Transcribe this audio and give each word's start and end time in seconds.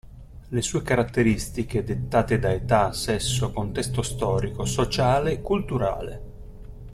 Le 0.47 0.61
sue 0.63 0.81
caratteristiche 0.81 1.83
dettate 1.83 2.39
da 2.39 2.51
età, 2.51 2.91
sesso, 2.91 3.51
contesto 3.51 4.01
storico, 4.01 4.65
sociale, 4.65 5.41
culturale. 5.43 6.21